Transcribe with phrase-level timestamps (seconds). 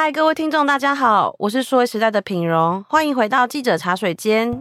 [0.00, 4.56] 嗨，各位听众，大家好，我是数位时代的品荣，欢迎回到记者茶水间。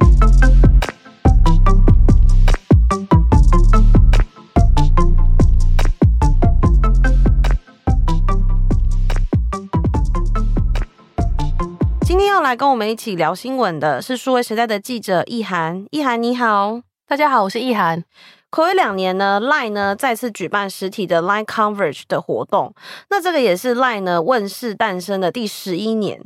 [12.01, 18.03] 今天要来跟我们一起聊新闻的是数位时代的记者易涵，易涵你好，大家好，我是易涵。
[18.49, 22.73] 暌违两年呢，LINE 呢再次举办实体的 LINE Converge 的活动，
[23.09, 26.21] 那这个也是 LINE 呢问世诞生的第十一年。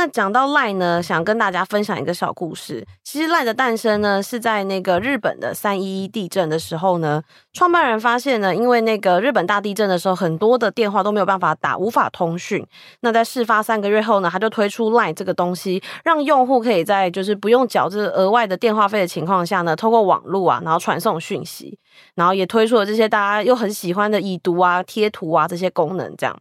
[0.00, 2.82] 那讲到 LINE 呢，想跟大家分享一个小故事。
[3.04, 7.22] 其实 LINE 的诞生呢，是在那个日本的三一一地震的时候呢，
[7.52, 12.66] 创办人发现呢，因为那个日本大地震的时候，很多的电话都没有办法打，无法通讯。
[13.00, 21.78] 那在事发三个月后呢，他就推出 LINE 这个东西，让用户可以在就是不用缴这额外的电话费的情况下呢，透过网络啊，然后传送讯息，
[22.14, 26.34] 然后也推出了这些大家又很喜欢的已读啊、贴图啊这些功能，这样。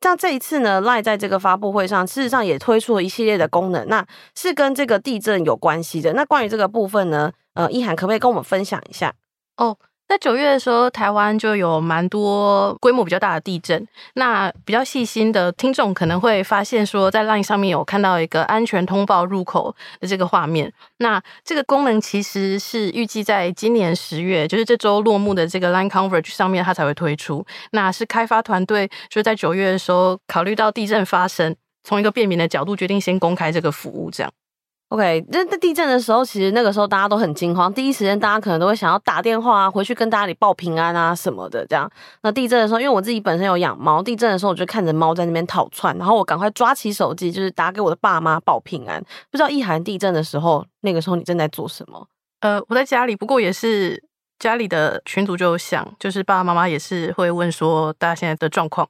[0.00, 6.12] 像这一次呢，LINE 在这个发布会上，事实上也推出了一系列的功能，那是跟这个地震有关系的。
[6.12, 9.14] 那关于这个部分呢，呃，一涵可不可以跟我们分享一下？
[9.56, 9.76] 哦。
[10.08, 13.86] 在九月的时候，台湾就有蛮多规模比较大的地震。
[14.14, 20.72] 那比较细心的听众可能会发现说，在 LINE 上面有看到一个安全通报入口的这个画面。
[20.98, 27.44] 那这个功能其实是预计在今年十月，就是这周落幕的这个 LINE Converge 上面，它才会推出。
[27.72, 34.32] 那是开发团队就是在九月的时候，考虑到地震发生，从一个便民的角度，决定先公开这个服务，这样。
[34.90, 41.66] OK，那在地震的时候，其实那个时候大家都很惊慌，第一时间大家可能都会想要打电话啊，回去跟大家里报平安啊什么的。
[41.66, 41.90] 这样，
[42.22, 49.02] 那地震的时候，因为我自己本身有养猫，地震的时候我就看着猫在那边逃窜，然后我赶快抓起手机，就是打给我的爸妈报平安。
[49.28, 52.06] 不知道易涵地震的时候，那个时候你正在做什么？
[52.40, 54.00] 呃，我在家里，不过也是
[54.38, 58.88] 家里的群组就有响，就是爸爸妈妈也是会问说大家现在的状况。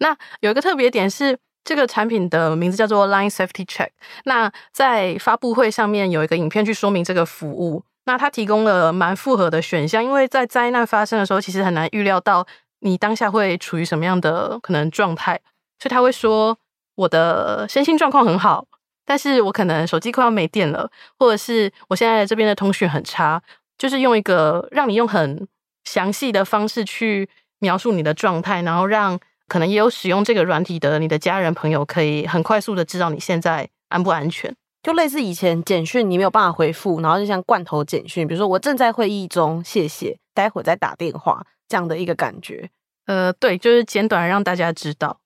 [0.00, 1.38] 那有一个特别点是。
[1.70, 3.90] 这个产品的名字叫做 Line Safety Check。
[4.24, 7.84] 那在发布会上面有一个影片去说明这个服务。
[8.06, 12.44] 那它提供了蛮复合的选项，因为在灾难发生的时候，其实很难预料到
[12.80, 15.40] 你当下会处于什么样的可能状态，
[15.78, 16.58] 所以他会说
[16.96, 18.66] 我的身心状况很好，
[19.06, 20.90] 但是我可能手机快要没电了，
[21.20, 23.40] 或者是我现在这边的通讯很差，
[23.78, 25.46] 就是用一个让你用很
[25.84, 27.28] 详细的方式去
[27.60, 29.16] 描述你的状态，然后让。
[29.50, 42.70] 可能也有使用这个软体的，你的家人朋友可以很快速的知道你现在安不安全，就类似以前简讯你没有办法回复，然后就像罐头简讯，比如说我正在会议中，谢谢，待会再打电话这样的一个感觉。
[43.06, 45.18] 呃，对，就是简短让大家知道。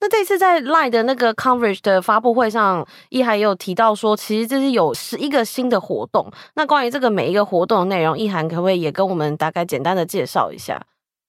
[0.00, 6.30] 那这次在 LINE 的那个 Converge 的发布会上，一涵也有提到说，其实这是有十一个新的活动。
[6.54, 10.80] 那关于这个每一个活动的内容，一涵可不可以也跟我们大概简单的介绍一下？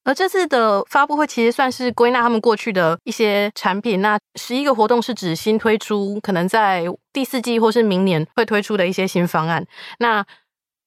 [0.06, 4.02] 而这次的发布会其实算是归纳他们过去的一些产品。
[4.02, 9.66] 那十一个活动是指新推出，可能在第四季或是明年会推出的一些新方案。
[10.00, 10.26] 那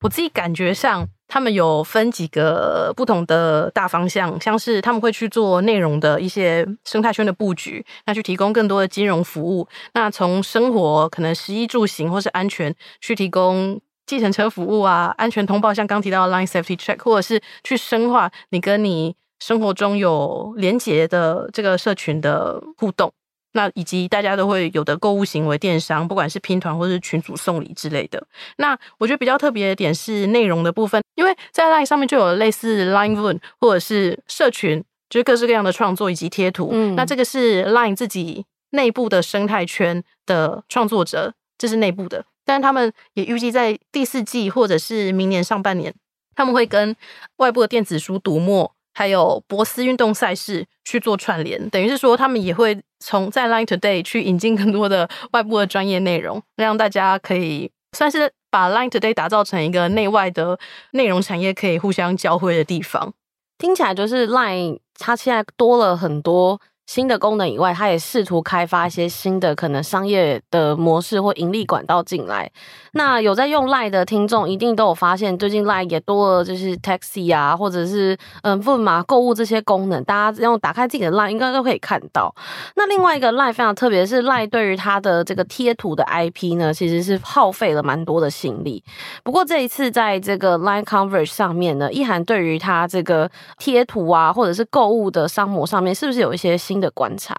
[0.03, 9.66] 我自己感觉上，他们有分几个不同的大方向，像是他们会去做内容的一些生态圈的布局，那去提供更多的金融服务。
[9.94, 13.81] 那从生活可能食衣住行或是安全去提供。
[14.06, 23.12] 计程车服务啊，安全通报，像刚提到的 Line Safety Check，或者是去深化你跟你生活中有连结的这个社群的互动，
[23.53, 28.27] 那以及大家都会有的购物行为，电商，不管是拼团或是群组送礼之类的。
[28.59, 36.71] 那我觉得比较特别的点是内容的部分，因为在 Line 上面就有类似 Line Room 或者是社群，就是各式各样的创作以及贴图。
[36.72, 42.25] 嗯，那这个是 Line 自己内部的生态圈的创作者，这是内部的。
[42.47, 45.93] 但他们也预计在第四季或者是明年上半年，
[46.34, 46.97] 他们会跟
[47.37, 60.59] 外部的电子书读墨，还有博斯运动赛事去做串联，等于是说他们也会从在 Line Today 去引进更多的外部的专业内容，让大家可以算是把 Line Today 打造成一个内外的
[60.93, 63.13] 内容产业可以互相交汇的地方。
[63.59, 66.61] 听起来就是 Line 它现在多了很多。
[66.86, 72.50] 新的功能以外，它也试图开发一些新的可能商业的模式或盈利管道进来。
[72.92, 82.34] 那有在用 LINE 的听众一定都有发现，最近 LINE 也多了，就是 Taxi 啊，或者是嗯 Voom 啊购物这些功能，大家用打开自己的 LINE 应该都可以看到。
[82.77, 88.82] 那另外一个 LINE 非常特别是，LINE 对于它的这个贴图的 IP 呢，其实是耗费了蛮多的心力。
[89.22, 97.34] 不过这一次在这个 LINE Converge 上面呢，易涵对于它这个贴图啊，或者是购物的商模上面，是不是有一些新的观察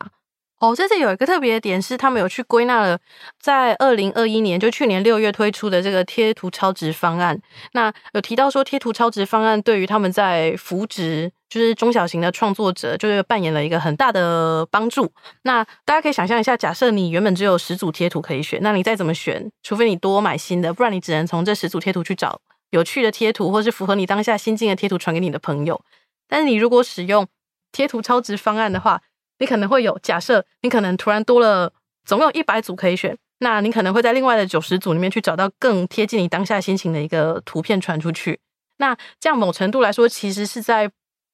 [0.60, 2.98] 哦，这次有一个特别的点是，他们有去归纳了
[3.39, 7.39] 在二零二一年，就去年六月推出的这个贴图超值方案。
[7.74, 15.12] 那有提到说，贴图超值方案对于他们在扶植就是中小型的创作者，就是扮演了一个很大的帮助。
[15.44, 22.42] 那大家可以想象一下，假设你原本只有十组贴图可以选，那你再怎么选，除非你多买新的，不然你只能从这十组贴图去找
[22.72, 25.80] 有趣的贴图，或是符合你当下心境的贴图传给你的朋友。
[26.28, 27.28] 但是你如果使用
[27.72, 29.04] 贴图超值方案的话，
[29.39, 31.72] 你可能会有假设，你可能突然多了，
[32.06, 38.39] 总有一百组可以选，那你可能会在另外的九十组里面去找到更贴近你当下心情的一个图片传出去。
[38.78, 40.89] 那这样某程度来说，其实是在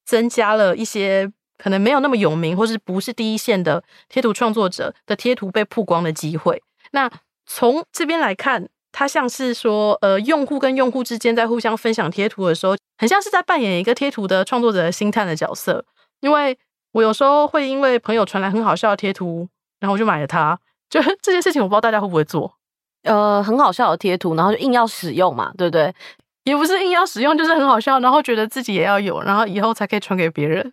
[0.06, 6.62] 增加了一些可能没有那么有名或是不是第一线的贴图创作者的贴图被曝光的机会。
[6.92, 7.10] 那
[7.46, 15.86] 从这边来看，它像是说，呃，用户跟用户之间在互相分享贴图的时候，很像是在扮演一个贴图的创作者的星探的角色。
[16.22, 16.58] 因为
[16.94, 19.48] 我有时候会因为朋友传来很好笑的贴图，
[19.80, 20.58] 然后我就买了它。
[20.90, 22.54] 就这件事情，我不知道大家会不会做。
[23.04, 25.94] 呃，很好笑的贴图，然后就硬要使用嘛，对不对？
[26.44, 30.72] 也不是硬要使用，就是很好笑，然后觉得自己也要有，然后以后才可以传给别人。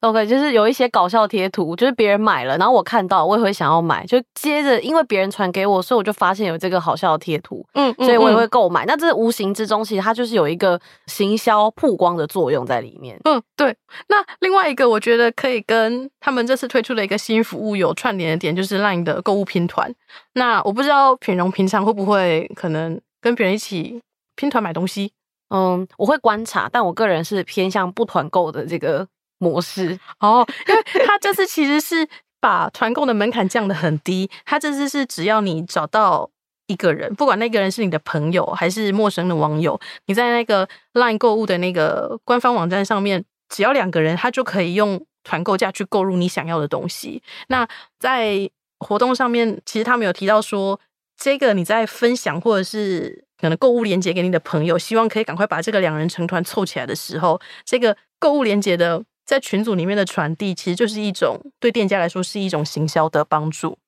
[0.00, 4.04] OK，就是有一些搞笑贴图，就是别人买了，然后我看到，我也会想要买。
[4.06, 8.84] 就接着，因为别人传给我，所以我就发现有这个好笑的贴图，嗯，所以我也会购买。
[8.86, 13.18] 那这无形之中，其实它就是有一个行销曝光的作用在里面。
[13.24, 13.74] 嗯，对。
[14.08, 19.92] 那另外一个，我觉得可以跟他们这次推出的一个新服务有串联的点，就是 LINE 的购物拼团。
[20.34, 24.00] 那我不知道品荣平常会不会可能跟别人一起
[24.36, 25.12] 拼团买东西。
[25.52, 29.06] 嗯，我会观察，但我个人是偏向不团购的这个
[29.40, 32.08] 模式哦，因为他这次其实是
[32.40, 36.30] 把团购的门槛降得很低，他这次是只要你找到
[36.66, 47.22] 一个人，不管那个人是你的朋友还是陌生的网友，你在那个 LINE 购物的那个官方网站上面，只要两个人，他就可以用团购价去购入你想要的东西。
[47.48, 47.66] 那
[47.98, 50.78] 在活动上面，其实他们有提到说，
[51.16, 53.24] 这个你在分享或者是。
[53.40, 63.78] 可能购物链接给你的朋友，希望可以赶快把这个两人成团凑起来的时候，这个购物链接的在群组里面的传递，其实就是一种对店家来说是一种行销的帮助，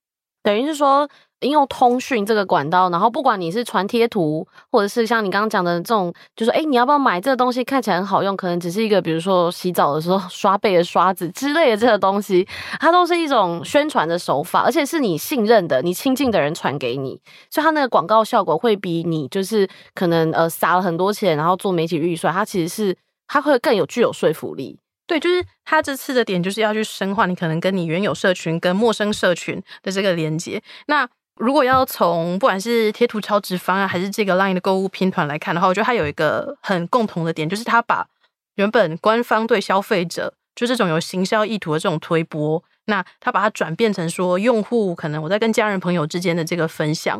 [0.41, 1.09] 等于是说。
[1.43, 7.61] 应用通讯这个管道，然后不管你是传贴图，或者是像你刚刚讲的这种，就是说，哎，你要不要买这个东西？
[7.65, 12.47] 看起来很好用，可能只是一个，比如说洗澡的时候 刷背的刷子之类的这个东西，
[12.79, 17.19] 它都是一种宣传的手法，而且是你信任的、你亲近的人传给你，
[17.49, 22.95] 所以它那个广告效果会比你就是可能呃撒了很多钱，然后做媒体预算，它其实是
[23.27, 24.79] 它会更有具有说服力。
[25.07, 31.09] 对，就是他这次的点就是要去深化你可能跟你原有社群跟陌生社群的这个连接，那。
[31.37, 38.07] 如果要从不管是贴图超值方案还是这个 LINE 的购物拼团来看的话，我觉得它有一个很共同的点，就是它把
[38.53, 47.19] 原本官方对消费者就这种有行销意图的这种推播，那它把它转变成说用户可能我在跟家人朋友之间的这个分享。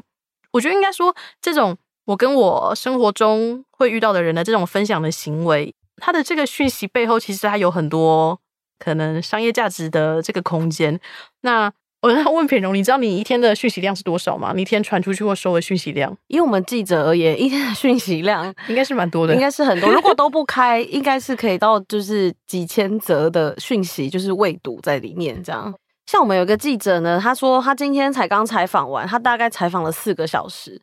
[0.52, 1.76] 我觉得应该说，这种
[2.06, 8.40] 我跟我生活中会遇到的人的这种分享的行为，它的这个讯息背后其实还有很多
[8.80, 11.00] 可能商业价值的这个空间。
[11.42, 14.52] 那我要问品荣，你知道你一天的讯息量是多少吗？
[14.54, 16.14] 你一天传出去或收的讯息量？
[16.28, 19.90] 以我们记者而言，一天的讯息量 应该是蛮多的，应该是很多。
[19.90, 25.74] 如果 都不开，应该是可以到就是几千则的讯息，就是未读在里面这样。
[26.08, 30.82] 像我们有个记者呢，他说他今天才刚采访完，他大概采访了四个小时，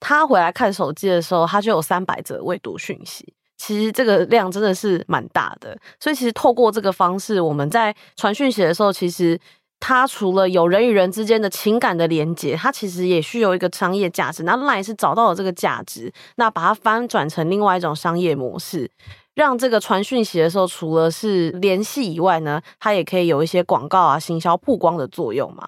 [0.00, 3.34] 他回来看手机的时候，他就有三百则未读讯息。
[3.62, 9.38] 其实这个量真的是蛮大的，所以其实透过这个方式，我们在传讯息的时候，其实。
[9.84, 14.44] 它除了有人与人之间的情感的连接，它其实也需要一个商业价值。
[14.44, 18.88] 那 LINE 是找到了这个价值，那把它翻转成另外一种商业模式，
[19.34, 25.66] 让这个传讯息的时候，除了是联系以外呢，它也可以有一些广告啊、行销曝光的作用嘛。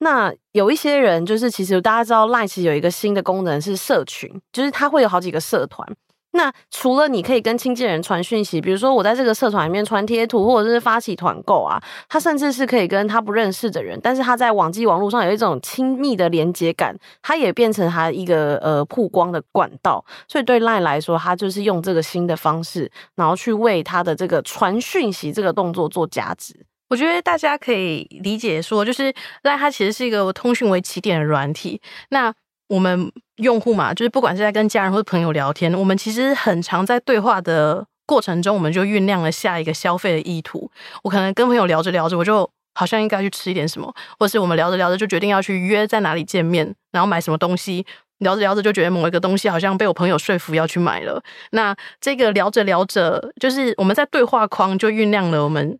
[0.00, 5.88] 那有一些人就是，其实大家知道 LINE 其实有一个新的功能是社群，就是它会有好几个社团。
[6.32, 20.04] 那除了你可以跟亲近人传讯息，比如说我在这个社团里面传贴图，或者是发起团购啊，他甚至是可以跟他不认识的人，但是他在网际网络上有一种亲密的连接感，他也变成他一个呃曝光的管道。
[20.26, 26.54] 所以对 LINE 来说，他就是用这个新的方式，然后去为他的这个传讯息这个动作做价值。
[26.88, 29.12] 我觉得大家可以理解说，就是
[29.42, 31.80] LINE 它其实是一个通讯为起点的软体。
[32.10, 32.32] 那
[32.68, 33.10] 我们
[33.42, 40.70] 用户嘛，就是不管是在跟家人或者朋友聊天，我们其实很常在对话的过程中，我们就酝酿了下一个消费的意图。
[41.02, 47.84] 我可能跟朋友聊着聊着，我就好像应该去吃一点什么，或是我们聊着聊着就决定要去约在哪里见面，然后买什么东西。
[48.18, 51.20] 聊着聊着就觉得某一个东西好像被我朋友说服要去买了。
[51.50, 55.76] 那这个聊着聊着，就是我们在对话框就酝酿了我们。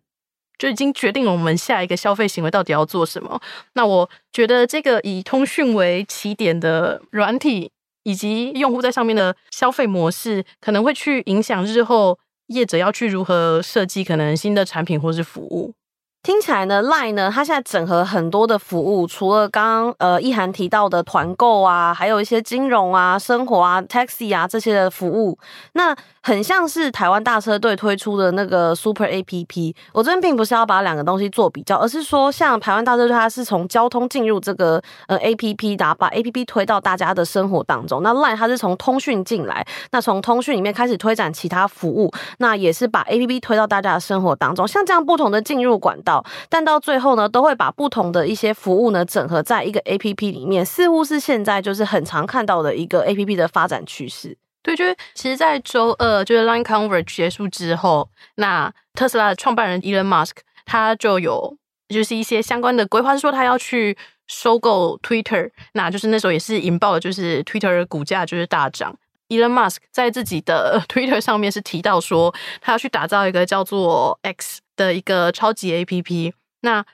[0.57, 3.39] 就已经决定了我们下一个消费行为到底要做什么。
[3.73, 7.71] 那我觉得这个以通讯为起点的软体，
[8.03, 12.17] 以及用户在上面的消费模式，可能会去影响日后
[12.47, 15.73] 业者要去如何设计可能新的产品或是服务。
[16.21, 25.37] 听起来呢，LINE 呢，它现在整合很多的服务，除了刚刚呃意涵提到的团购啊，还有一些金融啊、生活啊、taxi 啊这些的服务，
[25.73, 25.93] 那
[26.25, 29.75] 很像是台湾大车队推出的那个 Super APP。
[29.91, 38.01] 我这边并不是要把两个东西做比较，而是说像台湾大车队，它是从交通进入这个呃 APP 的，把 APP 推到大家的生活当中。
[38.01, 44.65] 那 LINE 它是从通讯进来，那从通讯里面开始推展其他服务，那也是把 APP 推到大家的生活当中。
[44.65, 46.23] 像这样不同的进入管道。
[46.47, 54.37] 但到最后呢，都会把不同的一些服务呢整合在一个 APP 里面，似乎是现在就是很常看到的一个 APP 的发展趋势。
[54.63, 61.57] 对，就是其实，在周二就是 Line Converge 结束之后，那特斯拉的创办人 Elon Musk 他就有
[61.89, 68.97] 就是一些相关的规划，是说他要去收购 Twitter，那就是那时候也是引爆了，就是 Twitter 的股价就是大涨。
[69.27, 76.33] Elon Musk 在自己的 Twitter 上面是提到说，他要去打造一个叫做 X 的一个超级 APP。
[76.61, 76.85] 那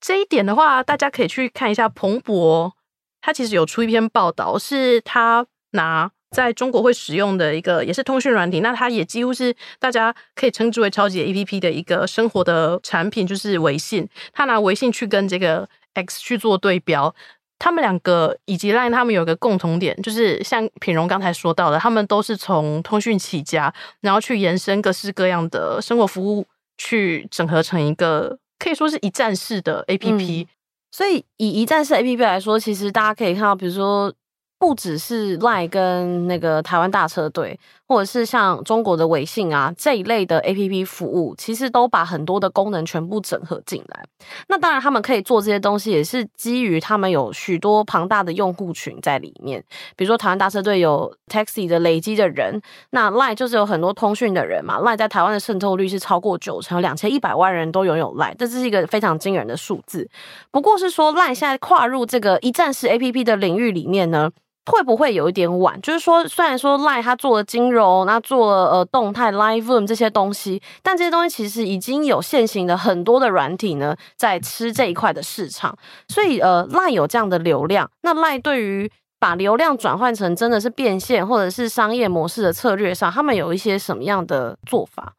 [0.00, 2.74] 这一点的话，大家可以去看一下彭博，
[3.20, 14.06] 他其实有出一篇报道，是他拿在中国会使用的一个也是通讯软体，那它也几乎是大家可以称之为超级 APP 的一个生活的产品，就是微信。
[14.32, 17.14] 他拿微信去跟这个 X 去做对标。
[17.58, 26.44] 他们两个以及 LINE，他们有一个共同点，就是像品荣刚才说到的，他们都是从通讯起家，然后去延伸各式各样的生活服务，
[26.76, 30.46] 去整合成一个可以说是一站式的 APP。
[30.90, 34.12] 所以以一站式 APP 来说，其实大家可以看到，比如说。
[34.58, 44.04] 不只是 LINE 跟那个台湾大车队，或者是像中国的微信啊这一类的 APP 服务，其实都把很多的功能全部整合进来。
[44.48, 49.62] 那当然，他们可以做这些东西，也是基于他们有许多庞大的用户群在里面。
[49.94, 52.60] 比如说，台湾大车队有 Taxi 的累积的人，
[52.90, 54.80] 那 LINE 就是有很多通讯的人嘛。
[54.80, 60.08] LINE 在台湾的渗透率是超过九成，两千一百万人都拥有 LINE，这是一个非常惊人的数字。
[60.50, 64.30] 不过，是说 LINE 现在跨入这个一站式 APP 的领域里面呢，
[64.66, 65.80] 会不会有一点晚？
[65.80, 75.78] 就是说，虽然说 LINE 它做了金融，那做了呃动态 Live Room 这些东西，但这些东西其实已经有现行的很多的软体呢，在吃这一块的市场。
[76.08, 85.14] 所以呃 lie 有这样的流量，那 LINE 对于把流量转换成真的是变现或者是商业模式的策略上，他们有一些什么样的做法？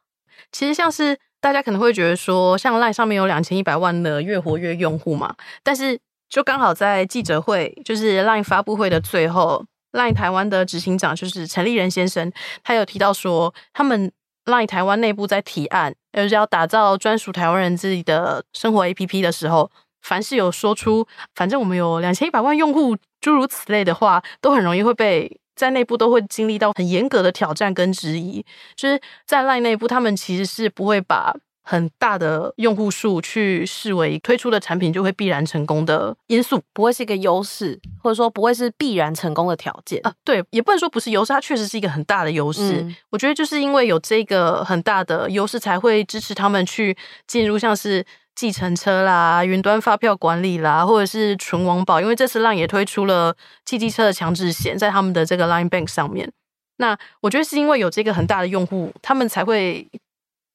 [0.52, 5.98] 其实像是大家可能会觉得说，像 lie 上面有两千一百万的月活跃用户嘛，但是。
[6.28, 12.30] 就刚好在记者会，就是 LINE 发布会的最后，LINE 台湾的执行长就是陈立仁先生，
[12.62, 14.12] 他有提到说，他们
[14.44, 19.70] LINE 台湾内部在提案，就是要打造专属台湾人自己的生活 APP 的时候，
[20.02, 28.44] 凡是有说出“反正我们有两千一百万用户”诸如此类的话，都很容易会被在内部都会经历到很严格的挑战跟质疑。
[28.76, 31.34] 就是在 LINE 内部，他们其实是不会把。
[31.70, 40.14] 很大的用户数去视为推出的产品就会必然成功的因素，不会是一个优势，或者说不会是必然成功的条件啊。
[40.24, 42.80] 对，也不能说不是优势，它确实是一个很大的优势。
[42.80, 42.96] 嗯。
[43.10, 46.96] 我觉得就是因为有这个很大的优势，才会支持他们去
[47.26, 48.02] 进入像是
[48.34, 52.00] 计程车啦、云端发票管理啦，或者是纯网保。
[52.00, 56.32] 因为这次 LINE 也推出了汽机车的强制险，在他们的这个 LINE Bank 上面。
[56.78, 59.86] 那我觉得是因为有这个很大的用户，他们才会。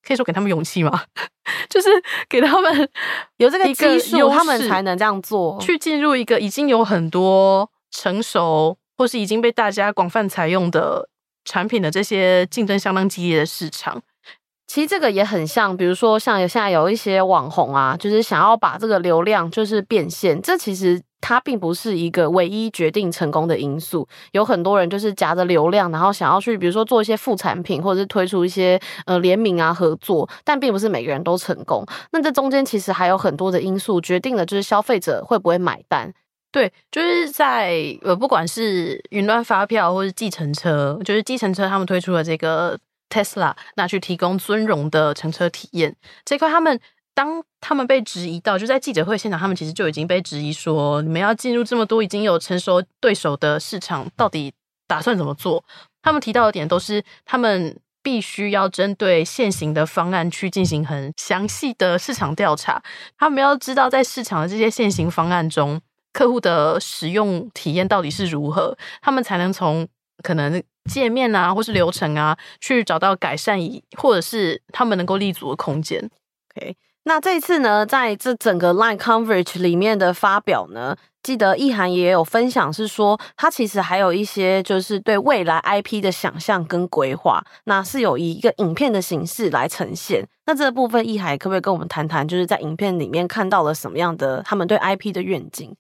[0.05, 1.03] 可以说给他们勇气吗？
[1.69, 1.89] 就是
[2.29, 2.89] 给他们
[3.37, 11.09] 有这个技术，他们才能这样做，去进入一个已经有很多成熟或是已经被大家广泛采用的
[11.45, 14.01] 产品的这些竞争相当激烈的市场。
[14.67, 21.01] 其实这个也很像，比如说像有现在有一些网红啊，就是想要把这个流量就是变现，这其实。
[21.25, 31.85] 它并不是一个唯一决定成功的因素，有很多人就是夹着流量，然后想要去，比如说做一些副产品，或者是推出一些呃联名啊合作，但并不是每个人都成功。
[32.11, 36.13] 那这中间其实还有很多的因素决定了，就是消费者会不会买单。
[36.51, 42.77] 对，就是在呃，不管是云端发票或是计程车，就是计程车他们推出了这个
[43.09, 46.77] Tesla，那去提供尊荣的乘车体验这块，他们。
[47.15, 54.53] 当他们被质疑到，就在记者会现场，他们其实就已经被质疑说：你们要进入这么多已经有成熟对手的市场，到底
[54.87, 55.63] 打算怎么做？
[56.01, 62.81] 他们提到的点都是，他们必须要针对现行的方案去进行很详细的市场调查。
[63.17, 65.79] 他们要知道，在市场的这些现行方案中，
[66.11, 69.87] 客户的使用体验到底是如何，他们才能从
[70.23, 76.09] 可能界面啊，或是流程啊，去找到改善，以或者是他们能够立足的空间。
[76.55, 76.75] OK。
[77.05, 90.25] 那这次呢，在这整个 Line Coverage 里面的发表呢，记得易涵也有分享，是说他其实还有一些就是对未来 IP 的想象跟规划，那是有以一个影片的形式来呈现。
[90.45, 95.75] 那这部分易涵可不可以跟我们谈谈，就是在影片里面看到了什么样的他们对 IP 的愿景？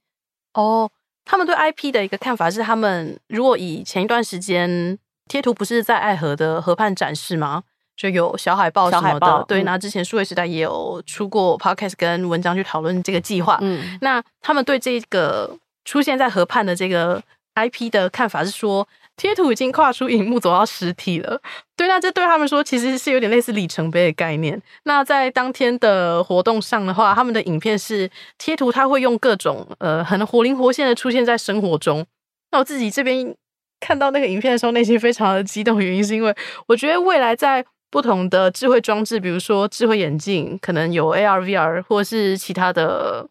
[0.53, 0.89] 哦，
[1.23, 4.99] 他们对 IP 的一个看法是，他们如果以前一段时间
[5.29, 7.63] 贴图不是在爱河的河畔展示吗？
[7.95, 9.63] 就有小海报什么的，对。
[9.63, 13.57] 那之前数位时代也有出过 podcast 跟文章去讨论这个计划。
[13.61, 17.21] 嗯，那他们对这个出现在河畔的这个
[17.55, 21.39] IP 的看法是说，贴图已经跨出荧幕走到实体了。
[21.75, 24.59] 对，那这对他们说其实是有点类似里程碑的概念。
[24.85, 28.09] 那在当天的活动上的话，他们的影片是
[28.39, 32.03] 贴图，它会用各种呃很活灵活现的出现在生活中。
[32.51, 33.35] 那我自己这边
[33.79, 36.33] 看到那个影片的时候，内心非常的激动，原因是因为
[36.67, 43.29] 我觉得未来在不同的智慧装置，比如说智慧眼镜，可能有 AR、VR，或是其他的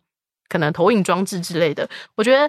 [0.48, 1.90] 可能投影装置之类的。
[2.14, 2.48] 我觉得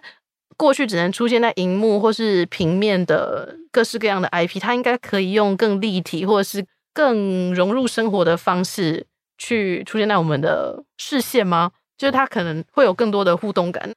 [0.55, 9.07] 过去只能出现在荧幕或是平面的各式各样的 IP，它应该可以用更立体或者是更融入生活的方式
[9.39, 11.71] 去出现在我们的视线吗？
[11.97, 13.91] 就是它可能会有更多的互动感。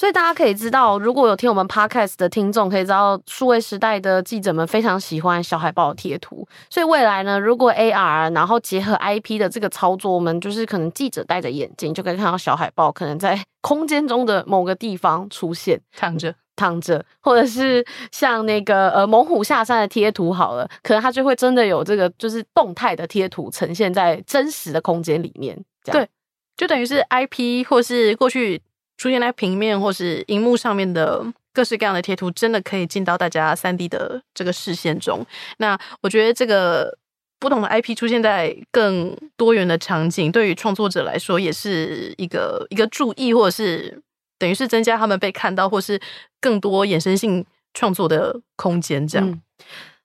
[0.00, 6.48] 所以大家可以知道，如果有听我们 podcast 的听众，可以知道数位时代的记者们非常喜欢小海报贴图。
[6.70, 25.62] 所以未来呢，如果 AR 然后结合 IP 的这个操作，我们就是可能记者戴着眼镜就可以看到小海报，可能在空间中的某个地方出现，躺着躺着，或者是像那个呃猛虎下山的贴图好了，可能它就会真的有这个就是动态的贴图呈现在真实的空间里面。
[25.84, 26.08] 对，
[26.56, 28.62] 就等于是 IP 或是过去。
[29.00, 35.24] 出现在平面或是荧幕上面的各式各样的贴图，真的可以进到大家三 D 的这个视线中。
[35.56, 36.98] 那我觉得这个
[37.38, 44.02] 不同的 IP 出现在更多元的场景，对于创作者来说也是一个一个注意，或者是
[44.38, 45.98] 等于是增加他们被看到，或是
[46.38, 47.42] 更多衍生性
[47.72, 49.08] 创作的空间。
[49.08, 49.40] 这样。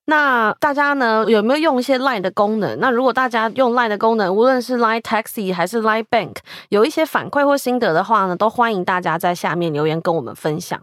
[0.07, 2.79] 那大家呢，有没有用一些 Line 的功能？
[2.79, 6.35] 那如果大家用 Line 的功能，无论是 Line Taxi 还是 Line Bank，
[6.69, 10.79] 有一些反馈或心得的话呢，都欢迎大家在下面留言跟我们分享。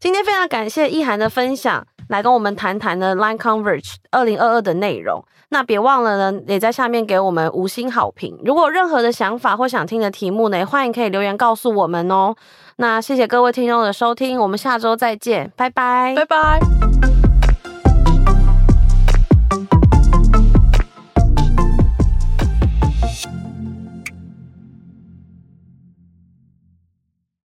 [0.00, 5.24] 今天非常感谢易涵的分享，来跟我们谈谈呢 Line Converge 二零二二的内容。
[5.50, 8.36] 那别忘了呢，也在下面给我们五星好评。
[8.44, 12.34] 如果有任何的想法或想听的题目呢，欢迎可以留言告诉我们哦。
[12.78, 17.25] 那谢谢各位听众的收听，我们下周再见，拜拜，拜拜。